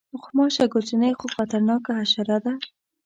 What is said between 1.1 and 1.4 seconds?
خو